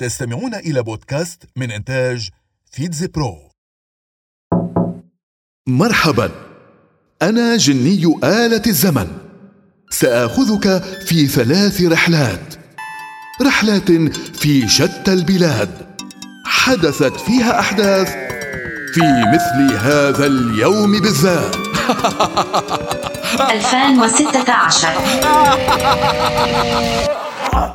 تستمعون 0.00 0.54
إلى 0.54 0.82
بودكاست 0.82 1.44
من 1.56 1.70
إنتاج 1.70 2.28
فيتز 2.70 3.04
برو. 3.04 3.36
مرحبا. 5.68 6.30
أنا 7.22 7.56
جني 7.56 8.14
آلة 8.24 8.62
الزمن. 8.66 9.18
سآخذك 9.90 10.82
في 11.06 11.26
ثلاث 11.26 11.82
رحلات. 11.82 12.54
رحلات 13.42 13.92
في 14.36 14.68
شتى 14.68 15.12
البلاد. 15.12 15.96
حدثت 16.44 17.20
فيها 17.20 17.60
أحداث 17.60 18.08
في 18.94 19.00
مثل 19.34 19.76
هذا 19.76 20.26
اليوم 20.26 21.00
بالذات. 21.00 21.56
2016 23.50 24.88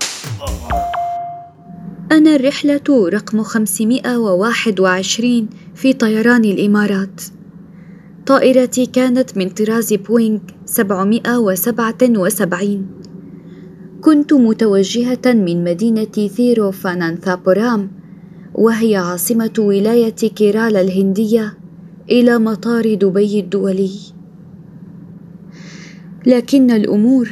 أنا 2.12 2.36
الرحلة 2.36 2.82
رقم 2.90 3.44
521 3.44 5.50
في 5.76 5.94
طيران 5.94 6.46
الإمارات. 6.46 7.22
طائرتي 8.26 8.86
كانت 8.86 9.38
من 9.38 9.50
طراز 9.50 9.94
بوينغ 9.94 10.40
777 10.66 12.88
كنت 14.02 14.34
متوجهة 14.34 15.22
من 15.26 15.64
مدينة 15.64 16.28
ثيروفانانثابورام 16.28 17.92
وهي 18.54 18.96
عاصمة 18.96 19.54
ولاية 19.60 20.10
كيرالا 20.10 20.82
الهندية 20.82 21.58
إلى 22.12 22.40
مطار 22.40 22.94
دبي 22.94 23.40
الدولي. 23.40 23.92
لكن 26.26 26.72
الأمور 26.72 27.30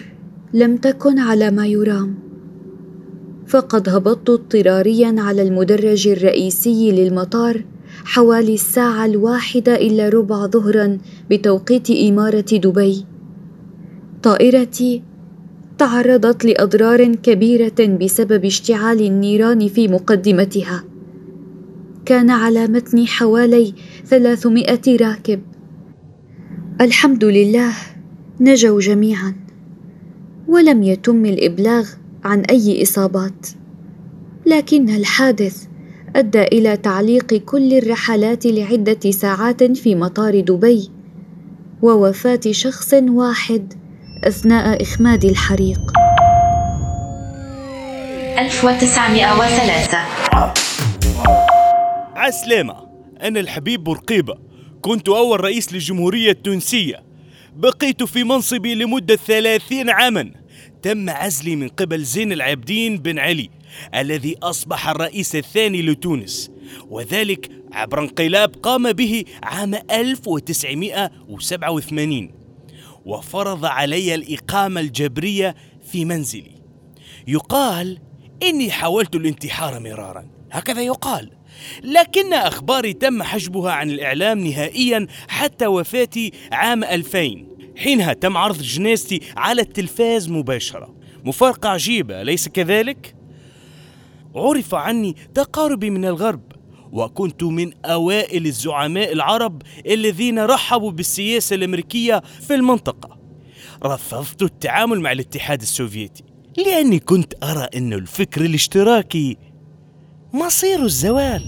لم 0.53 0.77
تكن 0.77 1.19
على 1.19 1.51
ما 1.51 1.67
يرام. 1.67 2.23
فقد 3.47 3.89
هبطت 3.89 4.29
اضطراريا 4.29 5.15
على 5.17 5.41
المدرج 5.41 6.07
الرئيسي 6.07 6.91
للمطار 6.91 7.63
حوالي 8.05 8.53
الساعة 8.53 9.05
الواحدة 9.05 9.75
إلا 9.75 10.09
ربع 10.09 10.47
ظهرا 10.47 10.97
بتوقيت 11.29 11.91
إمارة 11.91 12.45
دبي. 12.51 13.05
طائرتي 14.23 15.03
تعرضت 15.77 16.45
لأضرار 16.45 17.15
كبيرة 17.15 17.97
بسبب 18.01 18.45
اشتعال 18.45 19.01
النيران 19.01 19.67
في 19.67 19.87
مقدمتها. 19.87 20.83
كان 22.05 22.29
على 22.29 22.67
متن 22.67 23.07
حوالي 23.07 23.73
ثلاثمائة 24.05 24.97
راكب. 24.97 25.41
الحمد 26.81 27.25
لله 27.25 27.71
نجوا 28.39 28.79
جميعا. 28.79 29.35
ولم 30.47 30.83
يتم 30.83 31.25
الإبلاغ 31.25 31.89
عن 32.23 32.39
أي 32.41 32.83
إصابات. 32.83 33.47
لكن 34.45 34.89
الحادث 34.89 35.65
أدى 36.15 36.43
إلى 36.43 36.77
تعليق 36.77 37.33
كل 37.33 37.73
الرحلات 37.73 38.45
لعدة 38.45 39.11
ساعات 39.11 39.63
في 39.63 39.95
مطار 39.95 40.39
دبي 40.39 40.89
ووفاة 41.81 42.41
شخص 42.51 42.93
واحد 42.93 43.73
أثناء 44.23 44.81
إخماد 44.81 45.25
الحريق. 45.25 45.79
1903 48.39 49.97
عسلامة 52.15 52.75
أنا 53.21 53.39
الحبيب 53.39 53.83
بورقيبة. 53.83 54.35
كنت 54.81 55.09
أول 55.09 55.41
رئيس 55.41 55.73
للجمهورية 55.73 56.31
التونسية. 56.31 57.03
بقيت 57.55 58.03
في 58.03 58.23
منصبي 58.23 58.75
لمدة 58.75 59.15
ثلاثين 59.15 59.89
عاماً. 59.89 60.42
تم 60.83 61.09
عزلي 61.09 61.55
من 61.55 61.67
قبل 61.67 62.03
زين 62.03 62.31
العابدين 62.31 62.97
بن 62.97 63.19
علي 63.19 63.49
الذي 63.95 64.35
أصبح 64.43 64.89
الرئيس 64.89 65.35
الثاني 65.35 65.81
لتونس 65.81 66.51
وذلك 66.89 67.51
عبر 67.71 67.99
انقلاب 67.99 68.55
قام 68.55 68.91
به 68.91 69.23
عام 69.43 69.73
1987 69.91 72.31
وفرض 73.05 73.65
علي 73.65 74.15
الإقامة 74.15 74.81
الجبرية 74.81 75.55
في 75.91 76.05
منزلي. 76.05 76.51
يقال 77.27 77.99
إني 78.43 78.71
حاولت 78.71 79.15
الانتحار 79.15 79.79
مرارا. 79.79 80.25
هكذا 80.51 80.81
يقال. 80.81 81.31
لكن 81.83 82.33
أخباري 82.33 82.93
تم 82.93 83.23
حجبها 83.23 83.71
عن 83.71 83.89
الإعلام 83.89 84.47
نهائيا 84.47 85.07
حتى 85.27 85.67
وفاتي 85.67 86.31
عام 86.51 86.83
2000 86.83 87.52
حينها 87.77 88.13
تم 88.13 88.37
عرض 88.37 88.61
جنازتي 88.61 89.21
على 89.37 89.61
التلفاز 89.61 90.29
مباشرة. 90.29 90.95
مفارقة 91.25 91.69
عجيبة 91.69 92.21
أليس 92.21 92.47
كذلك؟ 92.47 93.15
عرف 94.35 94.75
عني 94.75 95.15
تقاربي 95.33 95.89
من 95.89 96.05
الغرب 96.05 96.41
وكنت 96.91 97.43
من 97.43 97.71
أوائل 97.85 98.45
الزعماء 98.45 99.11
العرب 99.11 99.61
الذين 99.87 100.39
رحبوا 100.39 100.91
بالسياسة 100.91 101.55
الأمريكية 101.55 102.21
في 102.47 102.55
المنطقة. 102.55 103.17
رفضت 103.85 104.41
التعامل 104.41 104.99
مع 104.99 105.11
الاتحاد 105.11 105.61
السوفيتي 105.61 106.23
لأني 106.57 106.99
كنت 106.99 107.33
أرى 107.43 107.67
أن 107.75 107.93
الفكر 107.93 108.41
الاشتراكي 108.41 109.37
مصير 110.33 110.83
الزوال. 110.83 111.43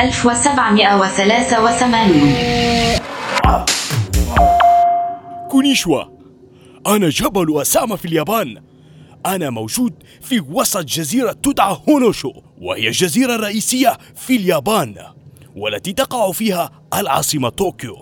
1783 0.00 2.97
كونيشوا 5.58 6.04
أنا 6.86 7.08
جبل 7.08 7.60
أسامة 7.60 7.96
في 7.96 8.04
اليابان. 8.04 8.62
أنا 9.26 9.50
موجود 9.50 9.94
في 10.20 10.40
وسط 10.40 10.84
جزيرة 10.84 11.32
تدعى 11.32 11.78
هونوشو 11.88 12.32
وهي 12.58 12.88
الجزيرة 12.88 13.34
الرئيسية 13.34 13.98
في 14.14 14.36
اليابان 14.36 14.96
والتي 15.56 15.92
تقع 15.92 16.32
فيها 16.32 16.70
العاصمة 16.94 17.48
طوكيو. 17.48 17.96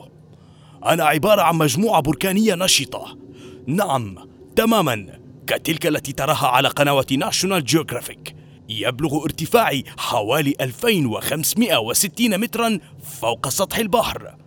أنا 0.84 1.04
عبارة 1.04 1.42
عن 1.42 1.54
مجموعة 1.56 2.00
بركانية 2.00 2.54
نشطة. 2.54 3.18
نعم 3.66 4.18
تماما 4.56 5.06
كتلك 5.46 5.86
التي 5.86 6.12
تراها 6.12 6.46
على 6.46 6.68
قنوات 6.68 7.12
ناشونال 7.12 7.64
جيوغرافيك 7.64 8.36
يبلغ 8.68 9.22
ارتفاعي 9.24 9.84
حوالي 9.98 10.54
2560 10.60 12.40
مترا 12.40 12.78
فوق 13.20 13.48
سطح 13.48 13.78
البحر. 13.78 14.45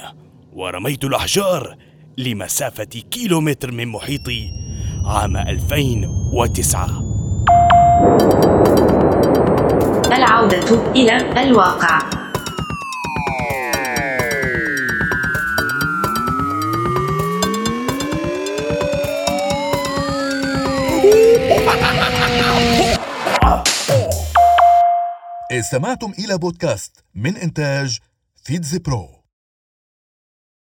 ورميت 0.52 1.04
الأحجار 1.04 1.76
لمسافة 2.18 2.84
كيلومتر 2.84 3.72
من 3.72 3.88
محيطي. 3.88 4.65
عام 5.06 5.36
2009 5.36 6.86
العودة 10.12 10.90
إلى 10.92 11.42
الواقع. 11.42 11.98
استمعتم 25.50 26.12
إلى 26.18 26.38
بودكاست 26.38 27.04
من 27.14 27.36
إنتاج 27.36 27.98
فيتز 28.44 28.76
برو. 28.76 29.15